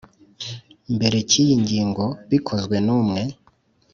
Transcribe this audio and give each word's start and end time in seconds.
Mbere 0.95 1.17
cy 1.29 1.35
iyi 1.43 1.53
ngingo 1.63 2.05
bikozwe 2.29 2.75
n 2.85 2.87
umwe 2.99 3.21